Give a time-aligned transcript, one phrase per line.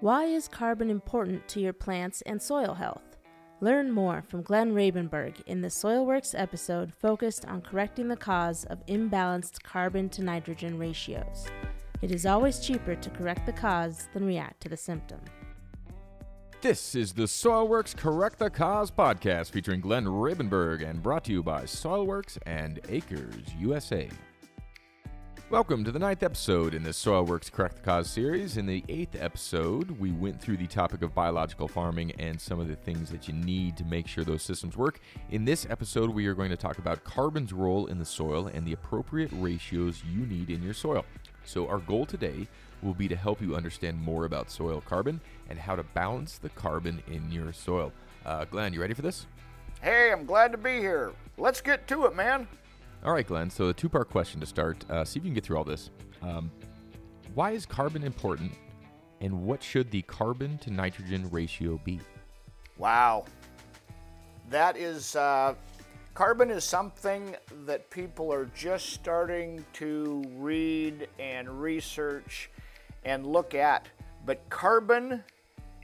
[0.00, 3.16] Why is carbon important to your plants and soil health?
[3.62, 8.84] Learn more from Glenn Rabenberg in the SoilWorks episode focused on correcting the cause of
[8.88, 11.46] imbalanced carbon to nitrogen ratios.
[12.02, 15.20] It is always cheaper to correct the cause than react to the symptom.
[16.60, 21.42] This is the SoilWorks Correct the Cause podcast featuring Glenn Rabenberg and brought to you
[21.42, 24.10] by SoilWorks and Acres USA.
[25.48, 28.56] Welcome to the ninth episode in the SoilWorks Correct the Cause series.
[28.56, 32.66] In the eighth episode, we went through the topic of biological farming and some of
[32.66, 34.98] the things that you need to make sure those systems work.
[35.30, 38.66] In this episode, we are going to talk about carbon's role in the soil and
[38.66, 41.04] the appropriate ratios you need in your soil.
[41.44, 42.48] So, our goal today
[42.82, 46.48] will be to help you understand more about soil carbon and how to balance the
[46.48, 47.92] carbon in your soil.
[48.24, 49.28] Uh, Glenn, you ready for this?
[49.80, 51.12] Hey, I'm glad to be here.
[51.38, 52.48] Let's get to it, man.
[53.06, 53.48] All right, Glenn.
[53.50, 54.84] So, a two part question to start.
[54.90, 55.90] Uh, see if you can get through all this.
[56.22, 56.50] Um,
[57.34, 58.52] why is carbon important,
[59.20, 62.00] and what should the carbon to nitrogen ratio be?
[62.78, 63.26] Wow.
[64.50, 65.54] That is, uh,
[66.14, 72.50] carbon is something that people are just starting to read and research
[73.04, 73.86] and look at.
[74.24, 75.22] But carbon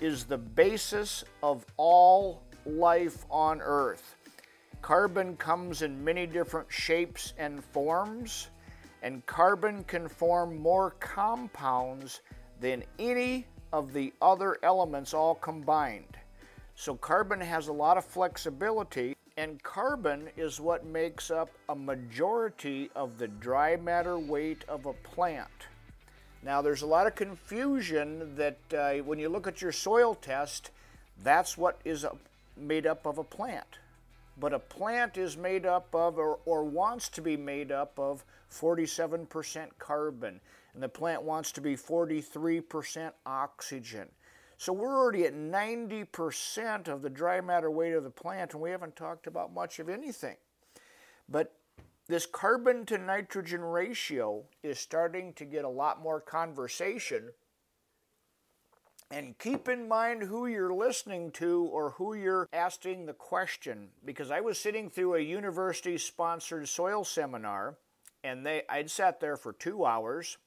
[0.00, 4.16] is the basis of all life on Earth.
[4.86, 8.50] Carbon comes in many different shapes and forms,
[9.02, 12.20] and carbon can form more compounds
[12.60, 16.16] than any of the other elements all combined.
[16.76, 22.88] So, carbon has a lot of flexibility, and carbon is what makes up a majority
[22.94, 25.66] of the dry matter weight of a plant.
[26.44, 30.70] Now, there's a lot of confusion that uh, when you look at your soil test,
[31.24, 32.06] that's what is
[32.56, 33.78] made up of a plant
[34.38, 38.24] but a plant is made up of or, or wants to be made up of
[38.52, 40.40] 47% carbon,
[40.74, 44.08] and the plant wants to be 43% oxygen.
[44.58, 48.70] So we're already at 90% of the dry matter weight of the plant, and we
[48.70, 50.36] haven't talked about much of anything.
[51.28, 51.52] But
[52.08, 57.30] this carbon to nitrogen ratio is starting to get a lot more conversation
[59.10, 64.30] and keep in mind who you're listening to or who you're asking the question because
[64.30, 67.76] I was sitting through a university sponsored soil seminar
[68.24, 70.38] and they I'd sat there for 2 hours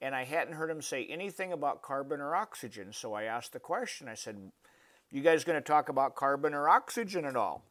[0.00, 2.92] and I hadn't heard them say anything about carbon or oxygen.
[2.92, 4.08] So I asked the question.
[4.08, 4.52] I said,
[5.10, 7.64] "You guys going to talk about carbon or oxygen at all?"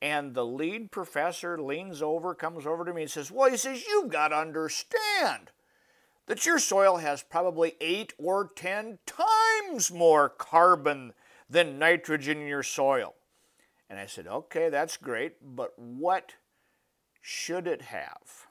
[0.00, 3.84] And the lead professor leans over, comes over to me and says, "Well, he says
[3.86, 5.50] you've got to understand
[6.26, 9.00] that your soil has probably 8 or 10
[9.92, 11.12] more carbon
[11.48, 13.14] than nitrogen in your soil.
[13.88, 16.34] And I said, okay, that's great, but what
[17.20, 18.46] should it have?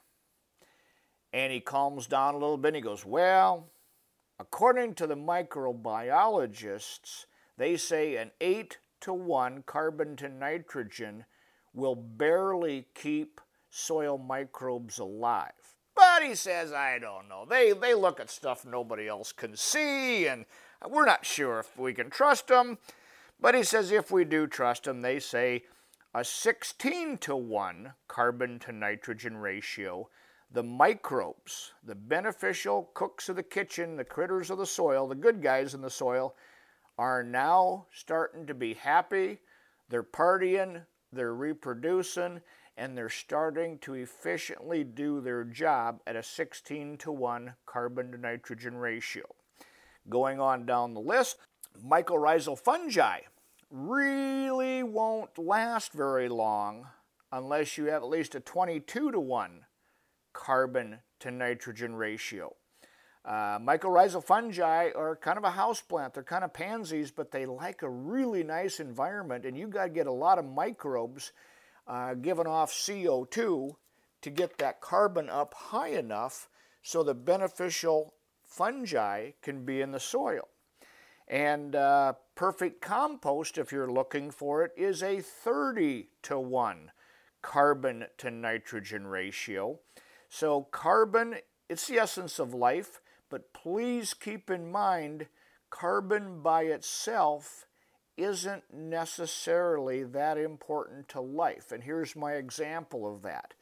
[1.32, 3.70] And he calms down a little bit and he goes, well,
[4.38, 7.26] according to the microbiologists,
[7.56, 11.24] they say an 8 to 1 carbon to nitrogen
[11.72, 15.52] will barely keep soil microbes alive.
[15.94, 17.46] But he says, I don't know.
[17.48, 20.44] They, they look at stuff nobody else can see, and
[20.88, 22.78] we're not sure if we can trust them.
[23.40, 25.64] But he says, if we do trust them, they say
[26.14, 30.08] a 16 to 1 carbon to nitrogen ratio.
[30.52, 35.42] The microbes, the beneficial cooks of the kitchen, the critters of the soil, the good
[35.42, 36.34] guys in the soil,
[36.98, 39.38] are now starting to be happy.
[39.88, 42.40] They're partying, they're reproducing,
[42.76, 48.18] and they're starting to efficiently do their job at a 16 to 1 carbon to
[48.18, 49.24] nitrogen ratio.
[50.08, 51.36] Going on down the list,
[51.84, 53.20] mycorrhizal fungi
[53.70, 56.86] really won't last very long
[57.32, 59.60] unless you have at least a 22 to 1
[60.32, 62.54] carbon to nitrogen ratio.
[63.24, 66.14] Uh, mycorrhizal fungi are kind of a houseplant.
[66.14, 69.90] They're kind of pansies, but they like a really nice environment, and you got to
[69.90, 71.32] get a lot of microbes
[71.86, 73.74] uh, giving off CO2
[74.22, 76.48] to get that carbon up high enough
[76.82, 78.14] so the beneficial
[78.50, 80.48] fungi can be in the soil.
[81.28, 86.90] And uh, perfect compost, if you're looking for it, is a 30 to 1
[87.40, 89.78] carbon to nitrogen ratio.
[90.28, 91.36] So, carbon,
[91.68, 93.00] it's the essence of life,
[93.30, 95.28] but please keep in mind
[95.70, 97.66] carbon by itself
[98.16, 101.72] isn't necessarily that important to life.
[101.72, 103.54] And here's my example of that.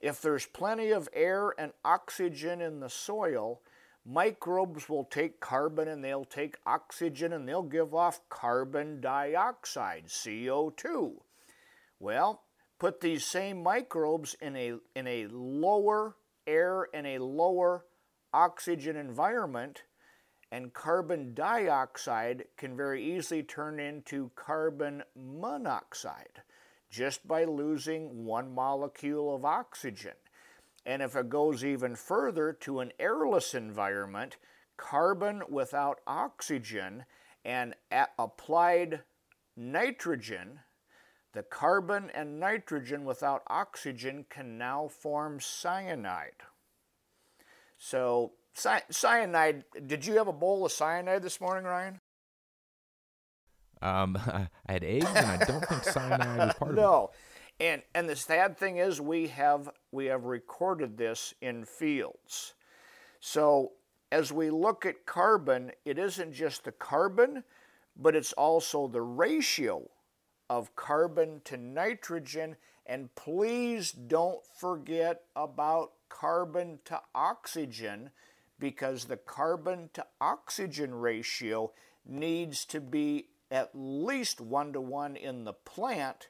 [0.00, 3.62] If there's plenty of air and oxygen in the soil,
[4.06, 11.14] microbes will take carbon and they'll take oxygen and they'll give off carbon dioxide, CO2.
[11.98, 12.42] Well,
[12.78, 16.16] put these same microbes in a, in a lower
[16.46, 17.84] air and a lower
[18.32, 19.82] oxygen environment,
[20.52, 26.42] and carbon dioxide can very easily turn into carbon monoxide
[26.90, 30.12] just by losing one molecule of oxygen.
[30.86, 34.36] And if it goes even further to an airless environment,
[34.76, 37.04] carbon without oxygen
[37.44, 37.74] and
[38.18, 39.00] applied
[39.56, 40.60] nitrogen,
[41.32, 46.44] the carbon and nitrogen without oxygen can now form cyanide.
[47.78, 52.00] So, cyanide, did you have a bowl of cyanide this morning, Ryan?
[53.82, 54.16] Um,
[54.66, 56.82] I had eggs, and I don't think cyanide was part of no.
[56.82, 56.82] it.
[56.82, 57.10] No,
[57.58, 62.54] and and the sad thing is, we have we have recorded this in fields.
[63.20, 63.72] So
[64.12, 67.44] as we look at carbon, it isn't just the carbon,
[67.96, 69.88] but it's also the ratio
[70.48, 72.56] of carbon to nitrogen.
[72.86, 78.10] And please don't forget about carbon to oxygen
[78.58, 81.72] because the carbon to oxygen ratio
[82.06, 86.28] needs to be at least one to one in the plant.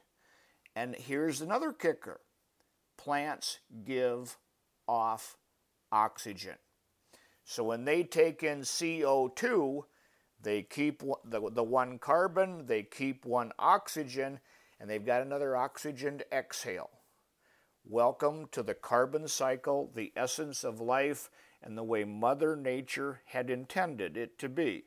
[0.77, 2.19] And here's another kicker
[2.97, 4.37] plants give
[4.87, 5.35] off
[5.91, 6.53] oxygen.
[7.43, 9.85] So when they take in CO2,
[10.39, 14.39] they keep the, the one carbon, they keep one oxygen,
[14.79, 16.91] and they've got another oxygen to exhale.
[17.83, 21.31] Welcome to the carbon cycle, the essence of life,
[21.63, 24.83] and the way Mother Nature had intended it to be.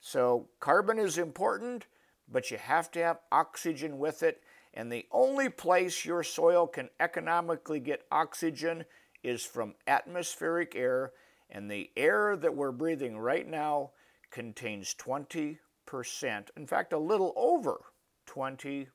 [0.00, 1.84] So, carbon is important,
[2.26, 4.42] but you have to have oxygen with it,
[4.78, 8.84] and the only place your soil can economically get oxygen
[9.24, 11.10] is from atmospheric air,
[11.50, 13.90] and the air that we're breathing right now
[14.30, 15.58] contains 20%,
[16.56, 17.80] in fact, a little over
[18.30, 18.86] 20%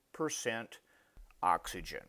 [1.43, 1.99] oxygen.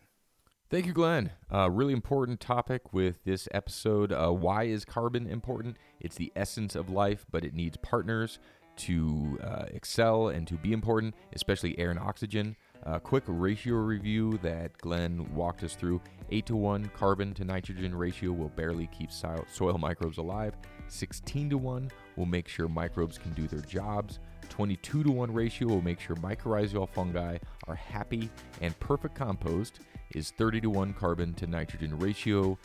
[0.70, 1.32] Thank you, Glenn.
[1.52, 4.12] Uh, really important topic with this episode.
[4.12, 5.78] Uh, why is carbon important?
[5.98, 8.38] It's the essence of life, but it needs partners
[8.76, 12.56] to uh, excel and to be important, especially air and oxygen.
[12.86, 17.94] A quick ratio review that Glenn walked us through 8 to 1 carbon to nitrogen
[17.94, 20.54] ratio will barely keep soil microbes alive.
[20.88, 24.18] 16 to 1 will make sure microbes can do their jobs.
[24.50, 28.28] 22 to 1 ratio will make sure mycorrhizal fungi are happy
[28.60, 29.80] and perfect compost
[30.14, 32.58] is 30 to 1 carbon to nitrogen ratio.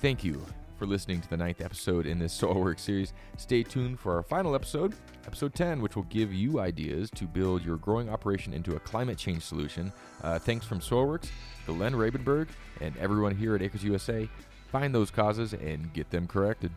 [0.00, 0.42] Thank you
[0.84, 3.14] for listening to the ninth episode in this SoilWorks series.
[3.38, 4.94] Stay tuned for our final episode,
[5.26, 9.16] episode 10, which will give you ideas to build your growing operation into a climate
[9.16, 9.90] change solution.
[10.22, 11.28] Uh, thanks from SoilWorks,
[11.66, 12.48] Glenn Rabenberg,
[12.82, 14.28] and everyone here at Acres USA.
[14.70, 16.70] Find those causes and get them corrected.